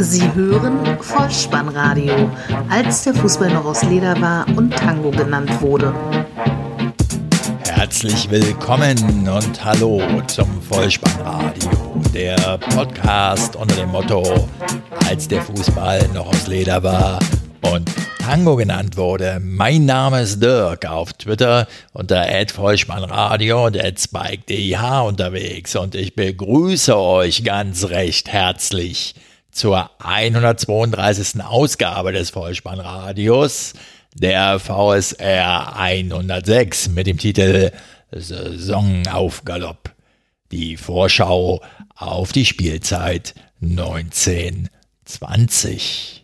[0.00, 2.30] Sie hören Vollspannradio,
[2.70, 5.92] als der Fußball noch aus Leder war und Tango genannt wurde.
[7.68, 11.70] Herzlich willkommen und hallo zum Vollspannradio,
[12.14, 14.48] der Podcast unter dem Motto,
[15.08, 17.18] als der Fußball noch aus Leder war
[17.62, 17.90] und
[18.20, 19.40] Tango genannt wurde.
[19.42, 22.24] Mein Name ist Dirk auf Twitter unter
[22.54, 29.16] @vollspannradio und @spike_dih unterwegs und ich begrüße euch ganz recht herzlich
[29.58, 31.42] zur 132.
[31.42, 33.72] Ausgabe des Vollspannradios,
[34.14, 37.72] der VSR 106 mit dem Titel
[38.12, 39.90] Saison auf Galopp.
[40.52, 41.60] Die Vorschau
[41.96, 46.17] auf die Spielzeit 1920.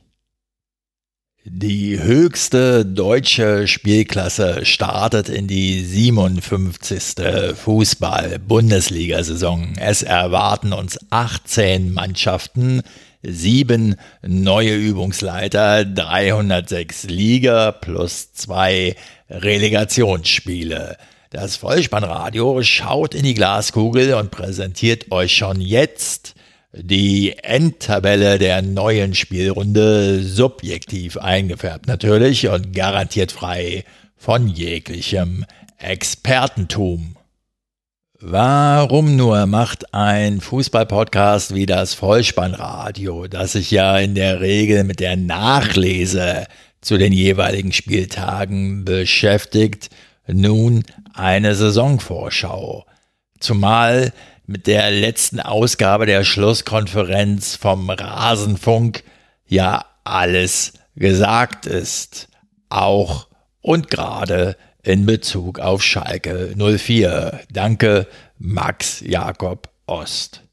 [1.47, 7.16] Die höchste deutsche Spielklasse startet in die 57.
[7.55, 9.75] Fußball-Bundesliga-Saison.
[9.79, 12.80] Es erwarten uns 18 Mannschaften,
[13.23, 18.96] sieben neue Übungsleiter, 306 Liga plus zwei
[19.29, 20.96] Relegationsspiele.
[21.29, 26.35] Das Vollspannradio schaut in die Glaskugel und präsentiert euch schon jetzt
[26.77, 33.85] die Endtabelle der neuen Spielrunde subjektiv eingefärbt natürlich und garantiert frei
[34.17, 35.45] von jeglichem
[35.79, 37.17] Expertentum.
[38.21, 44.99] Warum nur macht ein Fußballpodcast wie das Vollspannradio, das sich ja in der Regel mit
[44.99, 46.47] der Nachlese
[46.80, 49.91] zu den jeweiligen Spieltagen beschäftigt,
[50.27, 52.87] nun eine Saisonvorschau?
[53.41, 54.13] Zumal
[54.46, 59.02] mit der letzten Ausgabe der Schlusskonferenz vom Rasenfunk
[59.46, 62.28] ja alles gesagt ist.
[62.68, 63.28] Auch
[63.60, 67.41] und gerade in Bezug auf Schalke 04.
[67.50, 68.06] Danke,
[68.38, 70.44] Max Jakob Ost.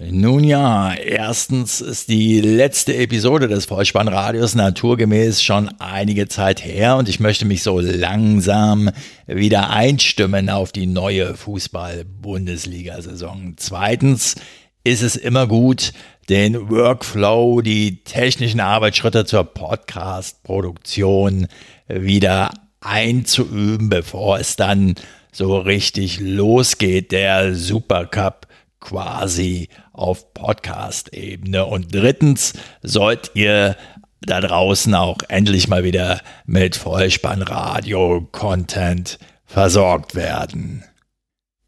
[0.00, 7.08] Nun ja, erstens ist die letzte Episode des Vollspannradios naturgemäß schon einige Zeit her und
[7.08, 8.90] ich möchte mich so langsam
[9.26, 13.54] wieder einstimmen auf die neue Fußball-Bundesliga-Saison.
[13.56, 14.36] Zweitens
[14.84, 15.92] ist es immer gut,
[16.28, 21.48] den Workflow, die technischen Arbeitsschritte zur Podcast-Produktion
[21.88, 24.94] wieder einzuüben, bevor es dann
[25.32, 28.46] so richtig losgeht, der Supercup
[28.80, 31.64] quasi auf Podcast-Ebene.
[31.66, 33.76] Und drittens sollt ihr
[34.20, 40.84] da draußen auch endlich mal wieder mit Vollspannradio-Content versorgt werden.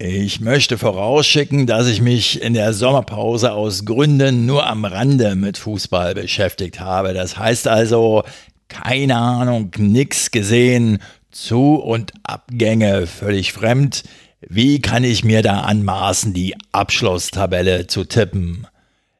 [0.02, 5.58] Ich möchte vorausschicken, dass ich mich in der Sommerpause aus Gründen nur am Rande mit
[5.58, 7.12] Fußball beschäftigt habe.
[7.12, 8.22] Das heißt also,
[8.68, 14.04] keine Ahnung, nix gesehen, Zu- und Abgänge völlig fremd.
[14.48, 18.66] Wie kann ich mir da anmaßen, die Abschlusstabelle zu tippen?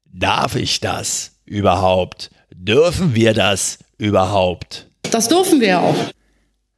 [0.07, 2.31] Darf ich das überhaupt?
[2.55, 4.89] Dürfen wir das überhaupt?
[5.11, 5.97] Das dürfen wir auch.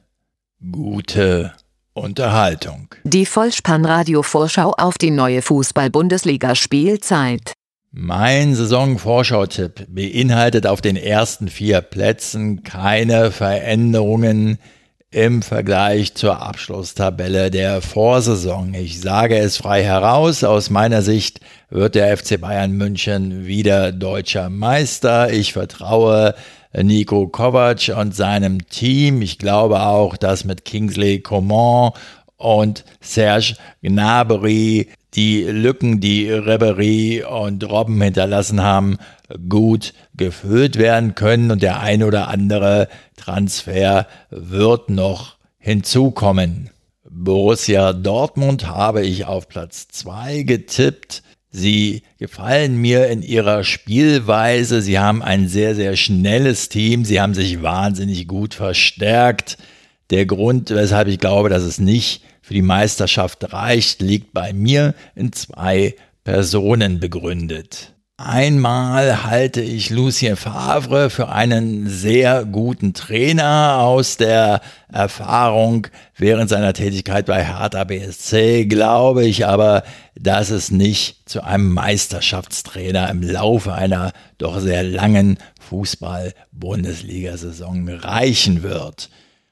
[0.72, 1.53] Gute
[2.00, 2.88] Unterhaltung.
[3.04, 7.52] Die Vollspannradio-Vorschau auf die neue Fußball-Bundesliga-Spielzeit.
[7.91, 14.59] Mein Saisonvorschau-Tipp beinhaltet auf den ersten vier Plätzen keine Veränderungen
[15.12, 18.76] im Vergleich zur Abschlusstabelle der Vorsaison.
[18.76, 21.40] Ich sage es frei heraus, aus meiner Sicht
[21.72, 25.34] wird der FC Bayern München wieder deutscher Meister.
[25.34, 26.35] Ich vertraue
[26.74, 29.22] Nico Kovac und seinem Team.
[29.22, 31.92] Ich glaube auch, dass mit Kingsley Coman
[32.38, 38.98] und Serge Gnabry die Lücken, die Ribery und Robben hinterlassen haben,
[39.48, 42.88] gut gefüllt werden können und der ein oder andere
[43.18, 46.70] Transfer wird noch hinzukommen.
[47.10, 51.24] Borussia Dortmund habe ich auf Platz 2 getippt.
[51.51, 54.81] Sie gefallen mir in ihrer Spielweise.
[54.81, 57.05] Sie haben ein sehr, sehr schnelles Team.
[57.05, 59.57] Sie haben sich wahnsinnig gut verstärkt.
[60.11, 64.93] Der Grund, weshalb ich glaube, dass es nicht für die Meisterschaft reicht, liegt bei mir
[65.16, 67.93] in zwei Personen begründet.
[68.22, 74.60] Einmal halte ich Lucien Favre für einen sehr guten Trainer aus der
[74.92, 75.88] Erfahrung
[76.18, 79.84] während seiner Tätigkeit bei Hertha BSC, glaube ich aber,
[80.16, 85.38] dass es nicht zu einem Meisterschaftstrainer im Laufe einer doch sehr langen
[85.70, 89.10] Fußball-Bundesliga-Saison reichen wird.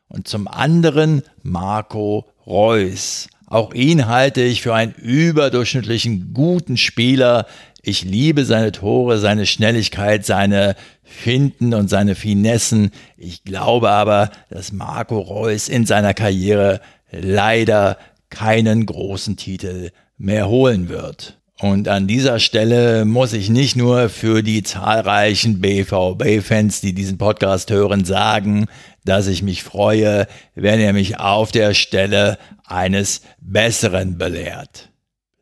[0.10, 3.30] Und zum anderen Marco Reus.
[3.50, 7.46] Auch ihn halte ich für einen überdurchschnittlichen guten Spieler,
[7.82, 12.92] ich liebe seine Tore, seine Schnelligkeit, seine Finden und seine Finessen.
[13.18, 16.82] Ich glaube aber, dass Marco Reus in seiner Karriere
[17.12, 17.98] leider
[18.30, 21.38] keinen großen Titel mehr holen wird.
[21.60, 27.72] Und an dieser Stelle muss ich nicht nur für die zahlreichen BVB-Fans, die diesen Podcast
[27.72, 28.66] hören, sagen,
[29.06, 34.90] dass ich mich freue, wenn er mich auf der Stelle eines Besseren belehrt.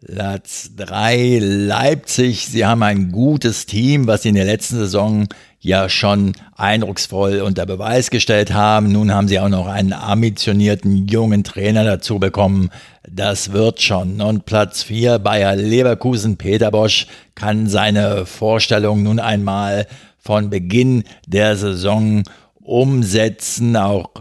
[0.05, 2.45] Platz 3 Leipzig.
[2.45, 5.27] Sie haben ein gutes Team, was sie in der letzten Saison
[5.59, 8.91] ja schon eindrucksvoll unter Beweis gestellt haben.
[8.91, 12.69] Nun haben sie auch noch einen ambitionierten jungen Trainer dazu bekommen.
[13.09, 14.21] Das wird schon.
[14.21, 16.37] Und Platz 4 Bayer Leverkusen.
[16.37, 19.87] Peter Bosch kann seine Vorstellung nun einmal
[20.19, 22.23] von Beginn der Saison
[22.61, 23.75] umsetzen.
[23.75, 24.11] Auch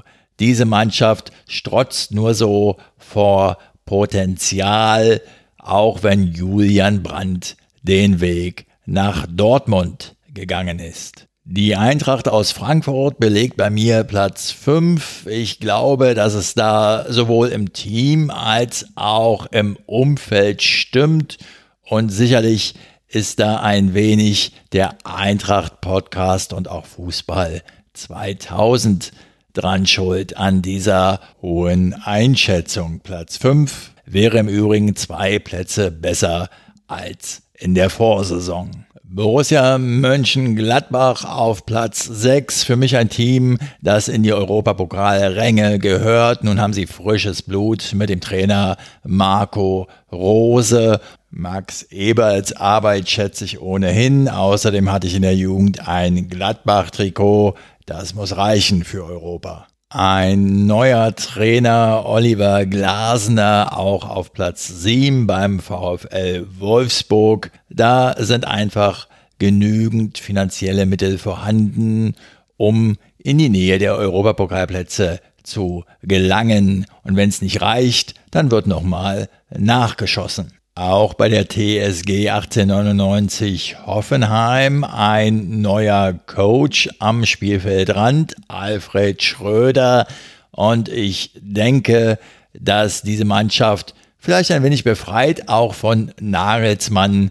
[0.40, 5.20] diese Mannschaft strotzt nur so vor Potenzial
[5.64, 11.26] auch wenn Julian Brandt den Weg nach Dortmund gegangen ist.
[11.46, 15.26] Die Eintracht aus Frankfurt belegt bei mir Platz 5.
[15.26, 21.38] Ich glaube, dass es da sowohl im Team als auch im Umfeld stimmt
[21.82, 22.74] und sicherlich
[23.08, 27.62] ist da ein wenig der Eintracht Podcast und auch Fußball
[27.92, 29.12] 2000
[29.54, 33.00] dran schuld an dieser hohen Einschätzung.
[33.00, 36.50] Platz 5 wäre im Übrigen zwei Plätze besser
[36.86, 38.84] als in der Vorsaison.
[39.14, 42.64] Borussia Mönchengladbach auf Platz 6.
[42.64, 46.42] Für mich ein Team, das in die Europapokalränge gehört.
[46.42, 51.00] Nun haben sie frisches Blut mit dem Trainer Marco Rose.
[51.30, 54.28] Max Eberts Arbeit schätze ich ohnehin.
[54.28, 57.54] Außerdem hatte ich in der Jugend ein Gladbach-Trikot.
[57.86, 59.66] Das muss reichen für Europa.
[59.90, 67.50] Ein neuer Trainer, Oliver Glasner, auch auf Platz 7 beim VfL Wolfsburg.
[67.68, 69.06] Da sind einfach
[69.38, 72.14] genügend finanzielle Mittel vorhanden,
[72.56, 76.86] um in die Nähe der Europapokalplätze zu gelangen.
[77.02, 80.54] Und wenn es nicht reicht, dann wird nochmal nachgeschossen.
[80.76, 90.08] Auch bei der TSG 1899 Hoffenheim ein neuer Coach am Spielfeldrand, Alfred Schröder.
[90.50, 92.18] Und ich denke,
[92.54, 97.30] dass diese Mannschaft vielleicht ein wenig befreit auch von Nagelsmann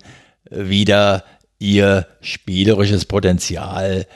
[0.50, 1.26] wieder
[1.60, 4.08] ihr spielerisches Potenzial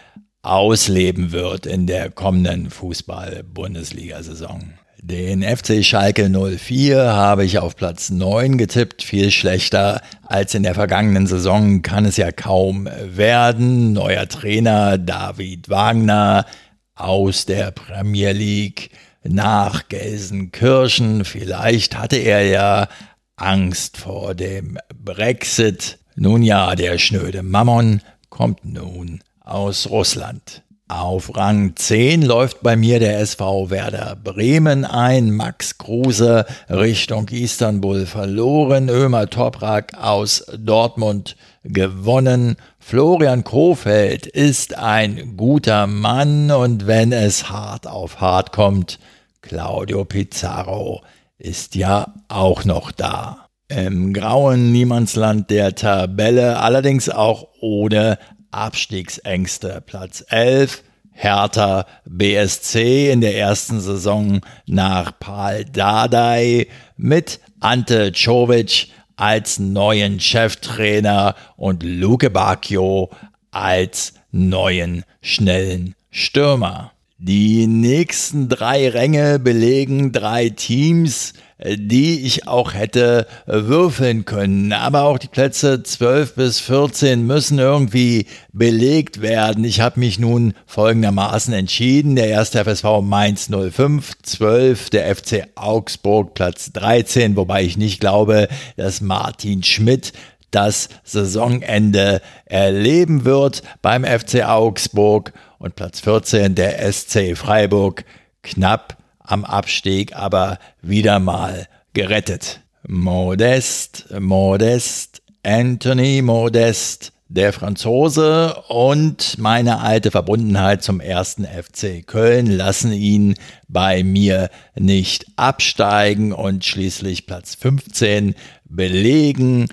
[0.41, 4.71] ausleben wird in der kommenden Fußball-Bundesliga-Saison.
[5.09, 9.03] Den FC Schalke 04 habe ich auf Platz 9 getippt.
[9.03, 13.93] Viel schlechter als in der vergangenen Saison kann es ja kaum werden.
[13.93, 16.45] Neuer Trainer David Wagner
[16.93, 18.89] aus der Premier League
[19.23, 21.23] nach Gelsenkirchen.
[21.23, 22.89] Vielleicht hatte er ja
[23.37, 25.99] Angst vor dem Brexit.
[26.17, 30.63] Nun ja, der schnöde Mammon kommt nun aus Russland.
[30.89, 35.31] Auf Rang 10 läuft bei mir der SV Werder Bremen ein.
[35.31, 38.87] Max Kruse Richtung Istanbul verloren.
[38.87, 42.55] Ömer Toprak aus Dortmund gewonnen.
[42.79, 48.97] Florian Kofeld ist ein guter Mann und wenn es hart auf hart kommt,
[49.41, 51.01] Claudio Pizarro
[51.37, 53.47] ist ja auch noch da.
[53.67, 58.17] Im grauen Niemandsland der Tabelle, allerdings auch ohne
[58.57, 59.83] Abstiegsängste.
[59.85, 69.59] Platz 11, Hertha BSC in der ersten Saison nach Paul Dardai mit Ante Czovic als
[69.59, 73.11] neuen Cheftrainer und Luke Bacchio
[73.51, 76.93] als neuen schnellen Stürmer.
[77.19, 84.71] Die nächsten drei Ränge belegen drei Teams, die ich auch hätte würfeln können.
[84.71, 89.63] Aber auch die Plätze 12 bis 14 müssen irgendwie belegt werden.
[89.63, 92.15] Ich habe mich nun folgendermaßen entschieden.
[92.15, 98.47] Der erste FSV Mainz 05, 12, der FC Augsburg Platz 13, wobei ich nicht glaube,
[98.75, 100.13] dass Martin Schmidt
[100.51, 108.05] das Saisonende erleben wird beim FC Augsburg und Platz 14 der SC Freiburg
[108.43, 112.61] knapp am Abstieg, aber wieder mal gerettet.
[112.87, 122.93] Modest, Modest, Anthony Modest, der Franzose und meine alte Verbundenheit zum ersten FC Köln lassen
[122.93, 123.35] ihn
[123.67, 129.67] bei mir nicht absteigen und schließlich Platz 15 belegen.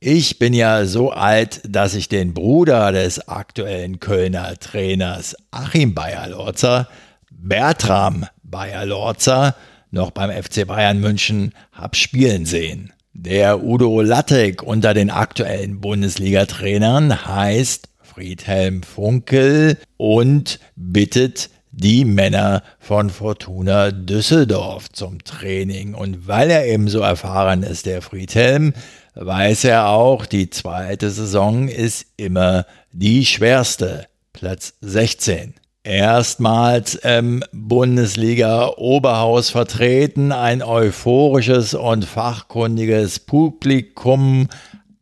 [0.00, 6.86] Ich bin ja so alt, dass ich den Bruder des aktuellen Kölner Trainers Achim Bayer-Lorzer,
[7.32, 9.56] Bertram Bayer-Lorzer,
[9.90, 12.92] noch beim FC Bayern München hab spielen sehen.
[13.12, 23.10] Der Udo Lattek unter den aktuellen Bundesliga-Trainern heißt Friedhelm Funkel und bittet die Männer von
[23.10, 25.94] Fortuna Düsseldorf zum Training.
[25.94, 28.72] Und weil er eben so erfahren ist, der Friedhelm,
[29.18, 34.06] weiß er auch, die zweite Saison ist immer die schwerste.
[34.32, 35.54] Platz 16
[35.88, 44.48] erstmals im Bundesliga-Oberhaus vertreten, ein euphorisches und fachkundiges Publikum,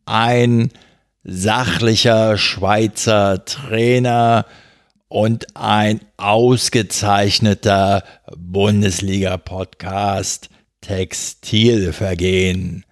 [0.05, 0.69] ein
[1.23, 4.45] sachlicher Schweizer Trainer
[5.09, 8.05] und ein ausgezeichneter
[8.37, 12.85] Bundesliga-Podcast Textilvergehen.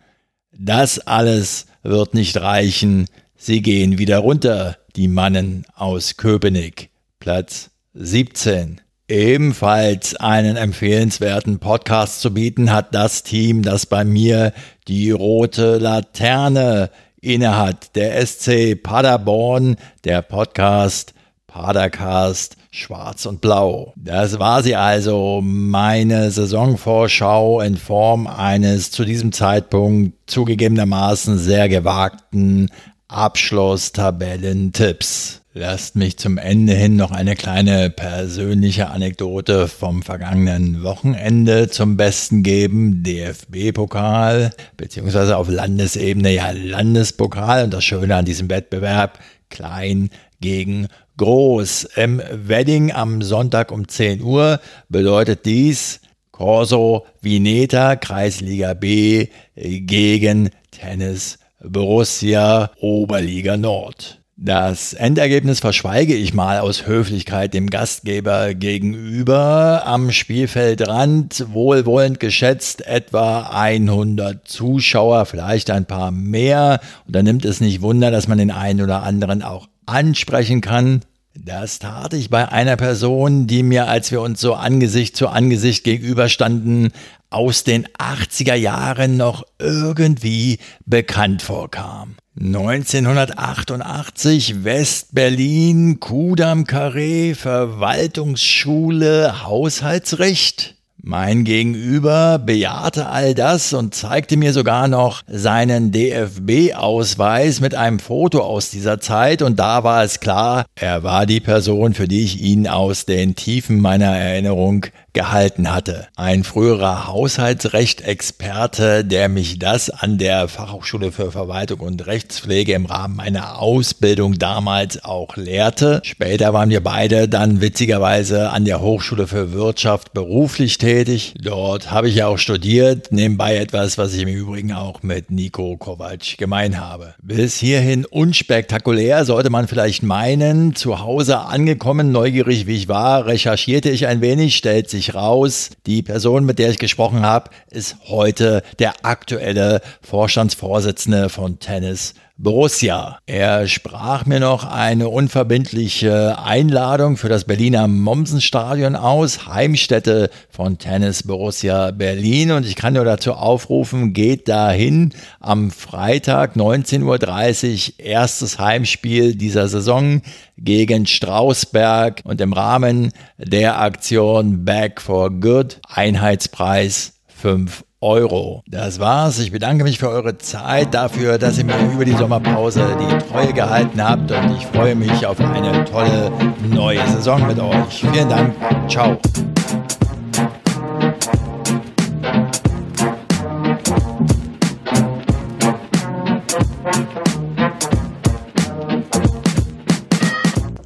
[0.57, 3.07] Das alles wird nicht reichen.
[3.35, 6.91] Sie gehen wieder runter, die Mannen aus Köpenick.
[7.19, 8.79] Platz 17.
[9.09, 14.53] Ebenfalls einen empfehlenswerten Podcast zu bieten hat das Team, das bei mir
[14.87, 17.93] die rote Laterne innehat.
[17.95, 21.13] Der SC Paderborn, der Podcast
[21.47, 23.93] Padercast Schwarz und Blau.
[23.95, 32.69] Das war sie also, meine Saisonvorschau in Form eines zu diesem Zeitpunkt zugegebenermaßen sehr gewagten
[33.07, 35.41] Abschlusstabellentipps.
[35.57, 42.43] Lasst mich zum Ende hin noch eine kleine persönliche Anekdote vom vergangenen Wochenende zum Besten
[42.43, 43.03] geben.
[43.03, 47.63] DFB-Pokal, beziehungsweise auf Landesebene ja Landespokal.
[47.63, 50.09] Und das Schöne an diesem Wettbewerb, klein
[50.41, 51.85] gegen groß.
[51.95, 61.39] Im Wedding am Sonntag um 10 Uhr bedeutet dies Corso Vineta, Kreisliga B gegen Tennis
[61.63, 64.19] Borussia Oberliga Nord.
[64.37, 69.83] Das Endergebnis verschweige ich mal aus Höflichkeit dem Gastgeber gegenüber.
[69.85, 76.81] Am Spielfeldrand wohlwollend geschätzt etwa 100 Zuschauer, vielleicht ein paar mehr.
[77.07, 81.01] Und da nimmt es nicht Wunder, dass man den einen oder anderen auch ansprechen kann.
[81.37, 85.83] Das tat ich bei einer Person, die mir, als wir uns so Angesicht zu Angesicht
[85.83, 86.93] gegenüberstanden,
[87.29, 92.15] aus den 80er Jahren noch irgendwie bekannt vorkam.
[92.39, 100.75] 1988 West-Berlin, Kudam Carré, Verwaltungsschule, Haushaltsrecht.
[101.07, 108.39] Mein Gegenüber bejahte all das und zeigte mir sogar noch seinen DFB-Ausweis mit einem Foto
[108.39, 109.43] aus dieser Zeit.
[109.43, 113.35] Und da war es klar, er war die Person, für die ich ihn aus den
[113.35, 116.07] Tiefen meiner Erinnerung gehalten hatte.
[116.15, 123.15] Ein früherer Haushaltsrecht-Experte, der mich das an der Fachhochschule für Verwaltung und Rechtspflege im Rahmen
[123.15, 126.01] meiner Ausbildung damals auch lehrte.
[126.03, 131.33] Später waren wir beide dann witzigerweise an der Hochschule für Wirtschaft beruflich tätig.
[131.41, 135.77] Dort habe ich ja auch studiert, nebenbei etwas, was ich im Übrigen auch mit Nico
[135.77, 137.15] Kovac gemein habe.
[137.23, 140.75] Bis hierhin unspektakulär sollte man vielleicht meinen.
[140.75, 145.69] Zu Hause angekommen, neugierig wie ich war, recherchierte ich ein wenig, stellt sich sich raus,
[145.85, 153.19] die Person, mit der ich gesprochen habe, ist heute der aktuelle Vorstandsvorsitzende von Tennis Borussia.
[153.25, 161.23] Er sprach mir noch eine unverbindliche Einladung für das Berliner Mommsenstadion aus, Heimstätte von Tennis
[161.23, 162.51] Borussia Berlin.
[162.51, 169.69] Und ich kann nur dazu aufrufen, geht dahin am Freitag 19.30 Uhr, erstes Heimspiel dieser
[169.69, 170.21] Saison
[170.57, 178.61] gegen Strausberg und im Rahmen der Aktion Back for Good Einheitspreis 5 Euro.
[178.67, 179.39] Das war's.
[179.39, 183.51] Ich bedanke mich für eure Zeit, dafür, dass ihr mir über die Sommerpause die Treue
[183.51, 186.31] gehalten habt und ich freue mich auf eine tolle
[186.69, 188.05] neue Saison mit euch.
[188.11, 188.53] Vielen Dank.
[188.87, 189.17] Ciao.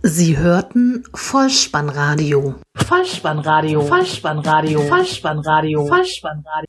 [0.03, 2.55] Sie hörten Vollspannradio.
[2.75, 3.81] Vollspannradio.
[3.81, 4.81] Vollspannradio.
[4.81, 5.85] Vollspannradio.
[5.85, 6.68] Vollspannradio.